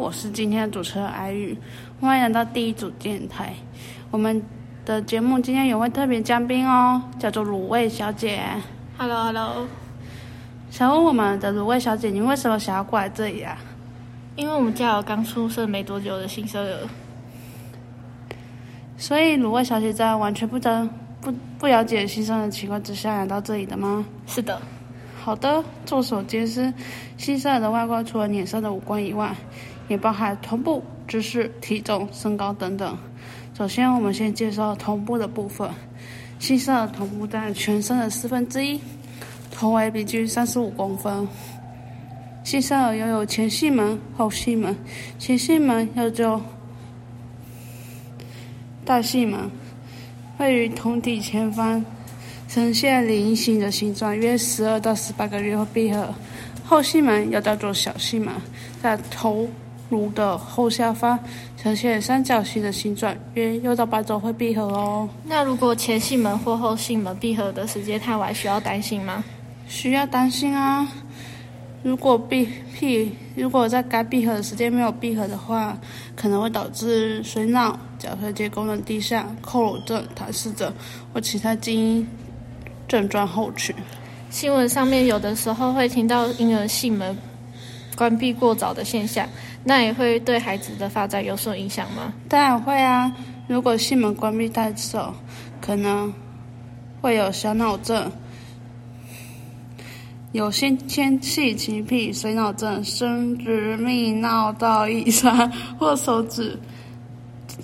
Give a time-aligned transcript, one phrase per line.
[0.00, 1.54] 我是今天的主持人艾玉，
[2.00, 3.52] 欢迎来到第一组电台。
[4.10, 4.42] 我们
[4.82, 8.40] 的节目今天有位特别嘉宾哦，叫做卤味小姐。
[8.96, 9.68] Hello Hello，
[10.70, 13.58] 想问我们的卤味小姐，你为什么想要过来这里啊？
[14.36, 16.88] 因为我们家有刚出生没多久的新生儿，
[18.96, 20.88] 所以卤味小姐在完全不知
[21.20, 24.02] 不不了解新生的情况之下来到这里的吗？
[24.26, 24.62] 是的，
[25.22, 26.72] 好的，众所皆知，
[27.18, 29.36] 新生儿的外观除了脸上的五官以外，
[29.90, 32.96] 也包含臀部、姿势、体重、身高等等。
[33.58, 35.68] 首先，我们先介绍臀部的部分。
[36.38, 38.80] 新生儿臀部占全身的四分之一，
[39.50, 41.26] 头围平均三十五公分。
[42.44, 44.74] 新生儿拥有前囟门、后囟门，
[45.18, 46.40] 前囟门又叫
[48.84, 49.50] 大囟门，
[50.38, 51.84] 位于瞳体前方。
[52.48, 56.14] 呈现菱形的形状，约十二到十八个月后闭合。
[56.64, 58.32] 后囟门又叫做小囟门，
[58.82, 59.48] 在头
[59.90, 61.18] 颅的后下方
[61.56, 65.08] 呈现三角形的形状，约六到八周会闭合哦。
[65.24, 69.22] 那如果前囟门或后囟门闭合的时间太晚，需要担心吗？
[69.68, 70.88] 需要担心啊！
[71.82, 75.78] 如果闭屁，如果在该闭合的时间没有闭合的话，
[76.14, 80.72] 可能会导致水脑、角髓结功能低下、扣乳症、唐氏症
[81.14, 82.06] 或其他基因
[82.86, 83.74] 症状后群。
[84.28, 87.16] 新闻上面有的时候会听到婴儿囟门
[87.96, 89.26] 关闭过早的现象，
[89.62, 92.12] 那也会对孩子的发展有所影响吗？
[92.28, 93.12] 当然会啊！
[93.46, 95.14] 如果囟门关闭太早，
[95.60, 96.12] 可能
[97.00, 98.10] 会有小脑症、
[100.32, 106.58] 有先天性奇癖、水脑症、生殖泌尿道异常或手指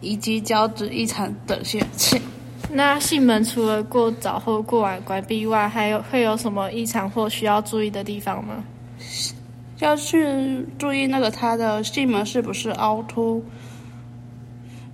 [0.00, 2.20] 以及脚趾异常等现象。
[2.70, 8.64] 那性门除了过早或过晚关闭外，还有会有什么异常或需要注意的地方吗？
[9.80, 13.42] 要去注意那个它的囟门是不是凹凸。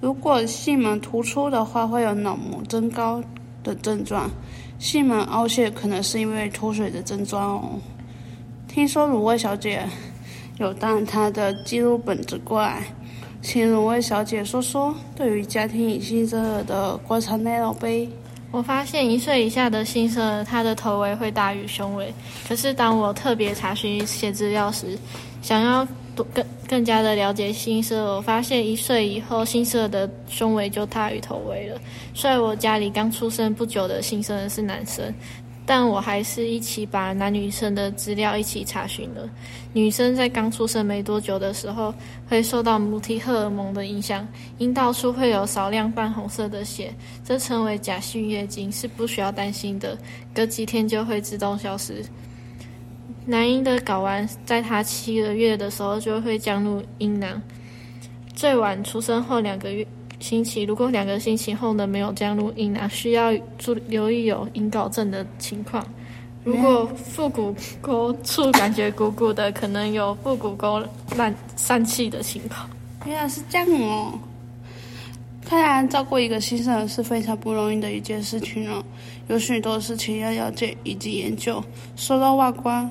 [0.00, 3.20] 如果囟门突出的话，会有脑膜增高
[3.64, 4.30] 的症状；
[4.78, 7.80] 囟门凹陷可能是因为脱水的症状哦。
[8.68, 9.84] 听说卤味小姐
[10.58, 12.84] 有带她的记录本子过来，
[13.42, 18.08] 请卤味小姐说说对于家庭隐性生儿的观察内容呗。
[18.50, 22.12] 我发现一岁以下的新生儿，他的头围会大于胸围。
[22.48, 24.98] 可是当我特别查询一些资料时，
[25.42, 25.86] 想要
[26.16, 31.78] 多更更加的了解新生儿，我发现一岁以后新生儿的胸围就大于头围了。
[32.14, 35.04] 所以我家里刚出生不久的新生儿是男生，
[35.68, 39.28] 但我还是一起把男女生的资料一起查询了。
[39.74, 41.92] 女生在刚出生没多久的时候，
[42.26, 46.90] 会受到母体荷尔蒙的影响，阴道处会有少量泛红色的血，
[47.22, 49.94] 这称为假性月经，是不需要担心的，
[50.32, 52.02] 隔几天就会自动消失。
[53.26, 57.42] 男婴的睾丸在他七个月的时候就会降入阴囊，
[58.34, 59.86] 最晚出生后两个月
[60.20, 65.84] 星期，如果两个星期后呢没有降入阴囊，需要注留意有隐睾症的情况。
[66.44, 70.82] 如果腹股沟处感觉鼓鼓的，可能有腹股沟
[71.16, 72.68] 烂疝气的情况。
[73.06, 74.18] 原来是这样哦！
[75.44, 78.82] 看来照顾一个新生儿是非常不容易的一件事情哦，
[79.28, 81.62] 有许多事情要了解以及研究。
[81.96, 82.90] 说到外观，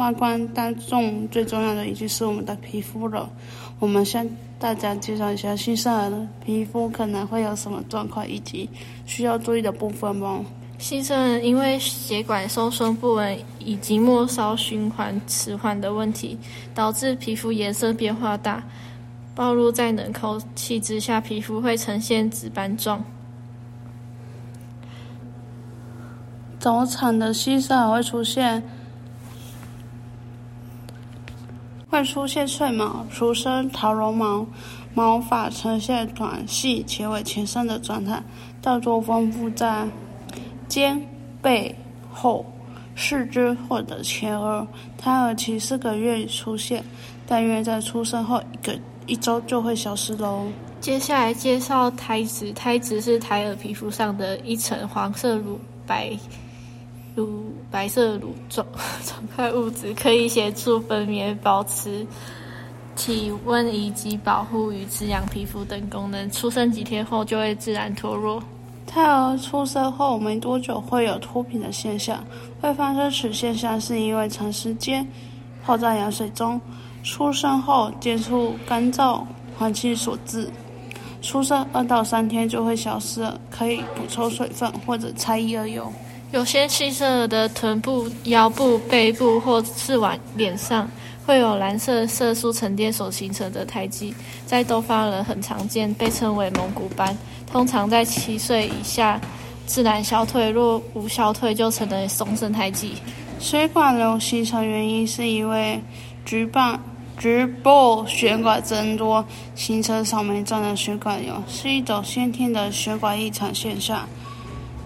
[0.00, 3.28] 外观当中最重要的已经是我们的皮肤了。
[3.78, 4.26] 我们向
[4.58, 8.68] 大家介绍一下新生儿的皮肤可能会有什么状况，以及
[9.04, 10.40] 需要注意的部分吧。
[10.78, 16.38] 新生儿因为血管收缩不稳以及末梢循环迟缓的问题，
[16.74, 18.62] 导致皮肤颜色变化大。
[19.34, 23.04] 暴露在冷空气之下，皮肤会呈现紫斑状。
[26.58, 28.62] 早产的新生儿会出现
[31.90, 34.46] 会出现脆毛、出生桃绒毛，
[34.94, 38.22] 毛发呈现短细且为前伸的状态，
[38.62, 39.86] 大多分布在
[40.68, 41.04] 肩、
[41.42, 41.74] 背、
[42.12, 42.46] 后、
[42.94, 44.64] 四肢或者前额。
[44.96, 46.84] 胎儿期四个月出现，
[47.26, 50.46] 大约在出生后一个一周就会消失喽。
[50.80, 56.16] 接下来介绍胎脂，胎脂是胎儿皮肤上的一层黄色乳白
[57.20, 58.66] 乳白色乳状
[59.04, 62.06] 状块物质，可以协助分娩、保持
[62.96, 66.30] 体温以及保护与滋养皮肤等功能。
[66.30, 68.42] 出生几天后就会自然脱落。
[68.86, 72.24] 胎儿出生后没多久会有脱皮的现象，
[72.60, 75.06] 会发生此现象是因为长时间
[75.64, 76.60] 泡在羊水中，
[77.04, 79.22] 出生后接触干燥
[79.56, 80.50] 环境所致。
[81.22, 85.92] 出生二到三天就会消失，可以补充水分或者擦衣而油。
[86.32, 90.88] 有些新生儿的臀部、腰部、背部或是往脸上
[91.26, 94.14] 会有蓝色色素沉淀所形成的胎记，
[94.46, 97.16] 在东方人很常见，被称为蒙古斑。
[97.50, 99.20] 通常在七岁以下
[99.66, 102.94] 自然消退，若无消退就成了松生胎记。
[103.40, 105.82] 血管瘤形成原因是因为
[106.24, 106.60] 局部
[107.18, 109.24] 局部血管增多，
[109.56, 114.08] 形成草莓状的血管瘤，是一种先天的血管异常现象。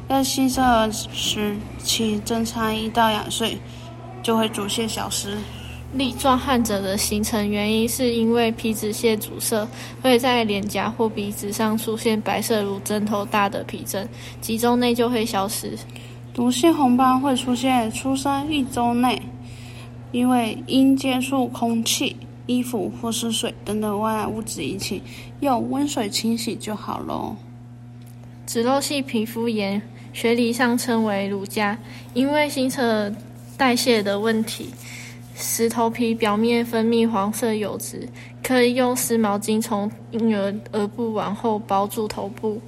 [0.09, 3.59] 在新生儿时期，正常一到两岁
[4.23, 5.37] 就会逐渐消失。
[5.95, 9.67] 粒状患者的形成原因是因为皮脂腺阻塞，
[10.03, 14.09] 会在脸颊或鼻子上出现白色如针头大的皮疹，
[14.41, 15.79] 几周内就会消失。
[16.35, 19.23] 毒性红斑会出现出生一周内，
[20.11, 22.17] 因为因接触空气、
[22.47, 25.01] 衣服或是水等等外来物质引起，
[25.41, 27.37] 用温水清洗就好喽。
[28.47, 29.81] 脂漏性皮肤炎，
[30.15, 31.77] 学理上称为乳痂，
[32.15, 33.15] 因为新陈
[33.59, 34.71] 代谢的问题。
[35.37, 38.09] 使头皮表面分泌黄色油脂，
[38.41, 42.61] 可以用湿毛巾从婴儿额部往后包住头部。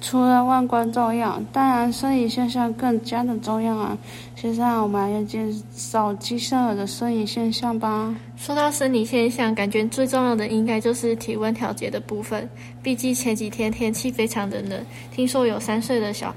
[0.00, 3.98] 除了外观重要，当然生理现象更加的重要啊！
[4.34, 5.44] 现在我们来介
[5.74, 8.14] 绍新生儿的生理现象吧。
[8.36, 12.48] 说到生理现象，感觉最重要的应该就是体温调节的部分。
[12.82, 14.80] 毕竟前几天天气非常的冷，
[15.12, 16.34] 听说有三岁的小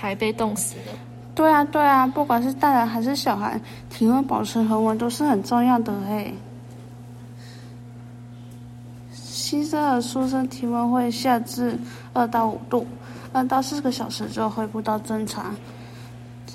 [0.00, 0.92] 还被冻死了。
[1.34, 3.60] 对啊，对啊，不管是大人还是小孩，
[3.90, 6.34] 体温保持恒温都是很重要的嘿。
[9.12, 11.76] 新生儿出生体温会下至
[12.12, 12.86] 二到五度，
[13.32, 15.54] 二到四个小时就恢复到正常，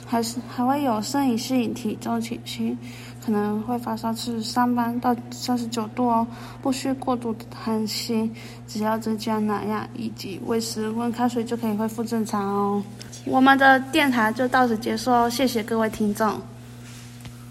[0.06, 2.78] 还是还会有生理性体重情绪，
[3.26, 6.26] 可能会发烧至三班到三十九度哦，
[6.62, 8.32] 不需过度的担心，
[8.68, 12.84] 只要增加奶量以及喂食温开水就可以恢复正常哦。
[13.26, 16.40] 我们的电台就到此结束哦，谢谢各位听众。